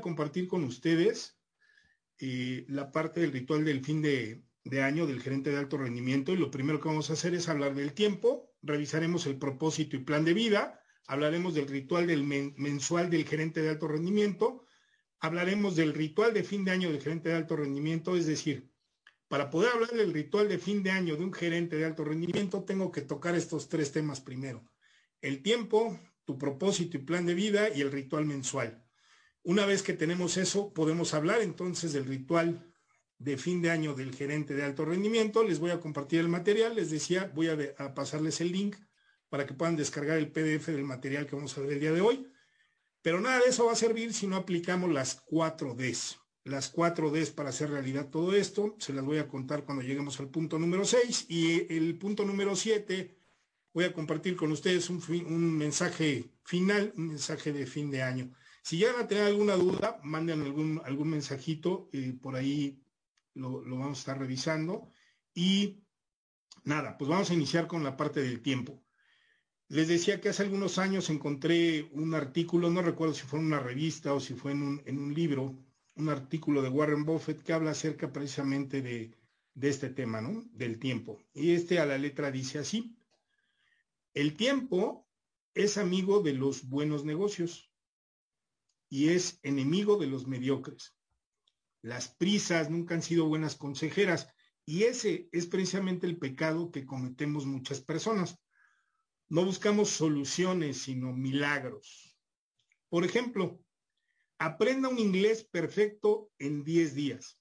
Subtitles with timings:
[0.00, 1.38] compartir con ustedes
[2.18, 4.44] eh, la parte del ritual del fin de,
[4.82, 7.74] año del gerente de alto rendimiento y lo primero que vamos a hacer es hablar
[7.74, 13.26] del tiempo, revisaremos el propósito y plan de vida, hablaremos del ritual del mensual del
[13.26, 14.66] gerente de alto rendimiento,
[15.18, 18.70] hablaremos del ritual de fin de año del gerente de alto rendimiento, es decir,
[19.28, 22.64] para poder hablar del ritual de fin de año de un gerente de alto rendimiento,
[22.64, 24.64] tengo que tocar estos tres temas primero.
[25.20, 28.84] El tiempo, tu propósito y plan de vida y el ritual mensual.
[29.42, 32.70] Una vez que tenemos eso, podemos hablar entonces del ritual
[33.18, 35.44] de fin de año del gerente de alto rendimiento.
[35.44, 36.74] Les voy a compartir el material.
[36.74, 38.76] Les decía, voy a, pasarles el link
[39.30, 42.02] para que puedan descargar el PDF del material que vamos a ver el día de
[42.02, 42.26] hoy.
[43.02, 46.18] Pero nada de eso va a servir si no aplicamos las cuatro Ds.
[46.44, 50.20] Las cuatro Ds para hacer realidad todo esto, se las voy a contar cuando lleguemos
[50.20, 53.16] al punto número 6 y el punto número 7
[53.72, 58.34] voy a compartir con ustedes un mensaje final, un mensaje de fin de año.
[58.62, 62.82] Si llegan a tener alguna duda, manden algún, algún mensajito, eh, por ahí
[63.34, 64.88] lo, lo, vamos a estar revisando.
[65.34, 65.82] Y
[66.64, 68.82] nada, pues vamos a iniciar con la parte del tiempo.
[69.68, 73.60] Les decía que hace algunos años encontré un artículo, no recuerdo si fue en una
[73.60, 75.56] revista o si fue en un, en un libro,
[75.94, 79.16] un artículo de Warren Buffett que habla acerca precisamente de,
[79.54, 80.44] de este tema, ¿no?
[80.52, 81.22] Del tiempo.
[81.32, 82.96] Y este a la letra dice así,
[84.12, 85.08] el tiempo
[85.54, 87.69] es amigo de los buenos negocios
[88.90, 90.94] y es enemigo de los mediocres.
[91.80, 94.28] Las prisas nunca han sido buenas consejeras
[94.66, 98.38] y ese es precisamente el pecado que cometemos muchas personas.
[99.28, 102.18] No buscamos soluciones, sino milagros.
[102.88, 103.64] Por ejemplo,
[104.38, 107.40] aprenda un inglés perfecto en 10 días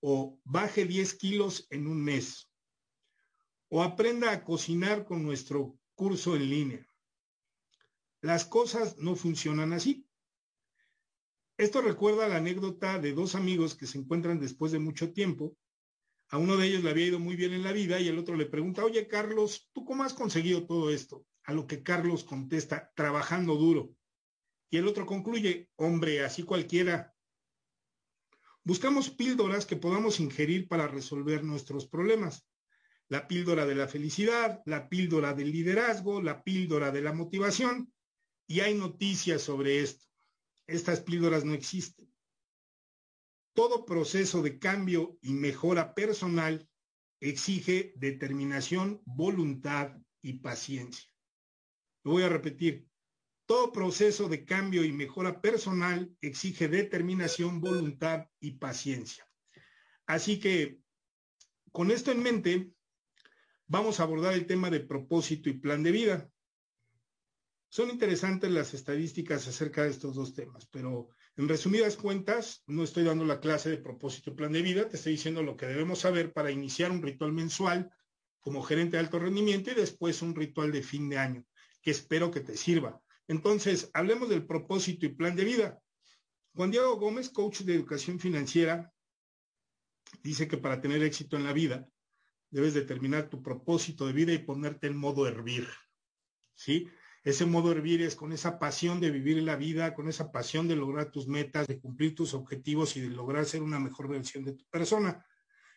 [0.00, 2.50] o baje 10 kilos en un mes
[3.68, 6.86] o aprenda a cocinar con nuestro curso en línea.
[8.20, 10.06] Las cosas no funcionan así.
[11.60, 15.58] Esto recuerda la anécdota de dos amigos que se encuentran después de mucho tiempo.
[16.30, 18.34] A uno de ellos le había ido muy bien en la vida y el otro
[18.34, 21.26] le pregunta, oye Carlos, ¿tú cómo has conseguido todo esto?
[21.44, 23.94] A lo que Carlos contesta, trabajando duro.
[24.70, 27.14] Y el otro concluye, hombre, así cualquiera.
[28.64, 32.48] Buscamos píldoras que podamos ingerir para resolver nuestros problemas.
[33.08, 37.92] La píldora de la felicidad, la píldora del liderazgo, la píldora de la motivación.
[38.46, 40.09] Y hay noticias sobre esto
[40.70, 42.10] estas píldoras no existen.
[43.54, 46.68] Todo proceso de cambio y mejora personal
[47.20, 51.10] exige determinación, voluntad y paciencia.
[52.04, 52.86] Lo voy a repetir.
[53.46, 59.28] Todo proceso de cambio y mejora personal exige determinación, voluntad y paciencia.
[60.06, 60.78] Así que,
[61.72, 62.72] con esto en mente,
[63.66, 66.30] vamos a abordar el tema de propósito y plan de vida.
[67.72, 73.04] Son interesantes las estadísticas acerca de estos dos temas, pero en resumidas cuentas, no estoy
[73.04, 76.00] dando la clase de propósito y plan de vida, te estoy diciendo lo que debemos
[76.00, 77.88] saber para iniciar un ritual mensual
[78.40, 81.44] como gerente de alto rendimiento y después un ritual de fin de año,
[81.80, 83.00] que espero que te sirva.
[83.28, 85.80] Entonces, hablemos del propósito y plan de vida.
[86.54, 88.92] Juan Diego Gómez, coach de educación financiera,
[90.24, 91.88] dice que para tener éxito en la vida,
[92.50, 95.68] debes determinar tu propósito de vida y ponerte en modo hervir.
[96.56, 96.88] ¿Sí?
[97.22, 100.76] Ese modo hervir es con esa pasión de vivir la vida, con esa pasión de
[100.76, 104.54] lograr tus metas, de cumplir tus objetivos y de lograr ser una mejor versión de
[104.54, 105.26] tu persona.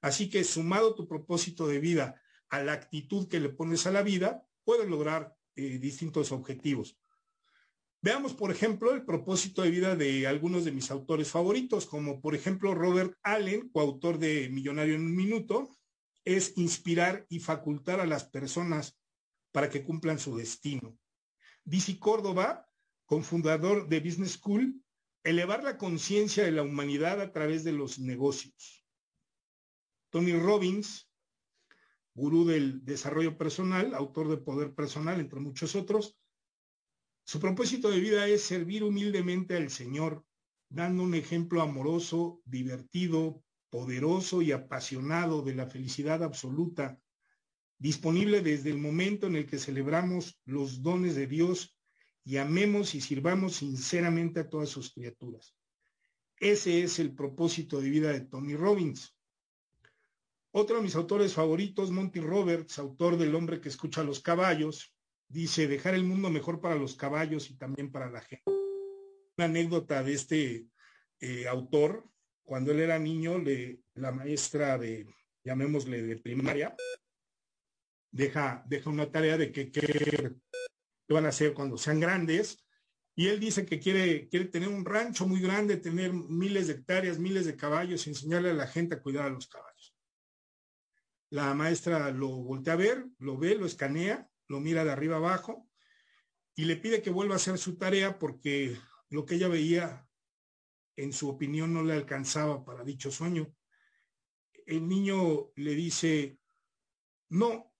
[0.00, 4.02] Así que sumado tu propósito de vida a la actitud que le pones a la
[4.02, 6.96] vida, puedes lograr eh, distintos objetivos.
[8.00, 12.34] Veamos, por ejemplo, el propósito de vida de algunos de mis autores favoritos, como por
[12.34, 15.70] ejemplo Robert Allen, coautor de Millonario en un Minuto,
[16.24, 18.98] es inspirar y facultar a las personas
[19.52, 20.98] para que cumplan su destino.
[21.64, 22.68] Dici Córdoba,
[23.06, 24.82] cofundador de Business School,
[25.22, 28.84] elevar la conciencia de la humanidad a través de los negocios.
[30.10, 31.10] Tony Robbins,
[32.14, 36.18] gurú del desarrollo personal, autor de Poder Personal, entre muchos otros,
[37.26, 40.24] su propósito de vida es servir humildemente al Señor,
[40.68, 47.00] dando un ejemplo amoroso, divertido, poderoso y apasionado de la felicidad absoluta
[47.84, 51.76] disponible desde el momento en el que celebramos los dones de Dios
[52.24, 55.54] y amemos y sirvamos sinceramente a todas sus criaturas.
[56.38, 59.14] Ese es el propósito de vida de Tony Robbins.
[60.50, 64.94] Otro de mis autores favoritos, Monty Roberts, autor del hombre que escucha a los caballos,
[65.28, 68.50] dice, dejar el mundo mejor para los caballos y también para la gente.
[69.36, 70.66] Una anécdota de este
[71.20, 72.08] eh, autor,
[72.44, 75.06] cuando él era niño, le, la maestra de,
[75.44, 76.74] llamémosle de primaria,
[78.14, 79.70] deja, deja una tarea de qué,
[81.08, 82.64] van a hacer cuando sean grandes
[83.16, 87.18] Y él dice que quiere, quiere tener un rancho muy grande, tener miles de hectáreas,
[87.18, 89.94] miles de caballos y enseñarle a la gente a cuidar a los caballos.
[91.30, 95.68] La maestra lo voltea a ver, lo ve, lo escanea, lo mira de arriba abajo
[96.54, 98.76] y le pide que vuelva a hacer su tarea porque
[99.10, 100.08] lo que ella veía,
[100.96, 103.52] en su opinión, no le alcanzaba para dicho sueño.
[104.66, 106.38] El niño le dice,
[107.28, 107.73] no,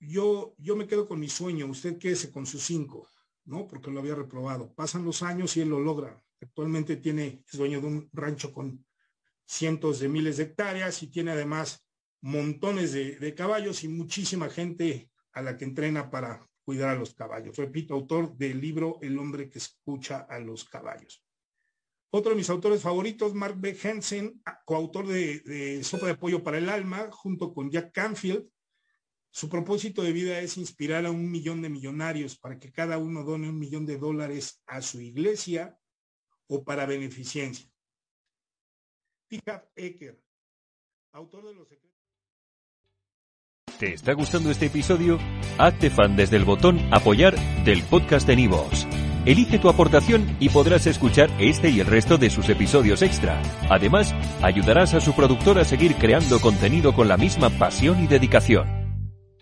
[0.00, 3.08] yo, yo me quedo con mi sueño, usted quédese con sus cinco,
[3.44, 3.66] ¿no?
[3.66, 4.72] Porque lo había reprobado.
[4.74, 6.22] Pasan los años y él lo logra.
[6.40, 8.84] Actualmente tiene, es dueño de un rancho con
[9.46, 11.86] cientos de miles de hectáreas y tiene además
[12.20, 17.56] montones de, caballos y muchísima gente a la que entrena para cuidar a los caballos.
[17.56, 21.22] Repito, autor del libro El hombre que escucha a los caballos.
[22.10, 23.76] Otro de mis autores favoritos, Mark B.
[23.82, 28.48] Hansen, coautor de, de Sopa de Pollo para el Alma, junto con Jack Canfield.
[29.34, 33.24] Su propósito de vida es inspirar a un millón de millonarios para que cada uno
[33.24, 35.76] done un millón de dólares a su iglesia
[36.46, 37.68] o para beneficencia.
[39.26, 40.22] Tichat Ecker,
[41.10, 41.98] autor de los secretos.
[43.76, 45.18] ¿Te está gustando este episodio?
[45.58, 47.34] Hazte fan desde el botón Apoyar
[47.64, 48.86] del podcast de Nivos.
[49.26, 53.42] Elige tu aportación y podrás escuchar este y el resto de sus episodios extra.
[53.68, 58.83] Además, ayudarás a su productor a seguir creando contenido con la misma pasión y dedicación.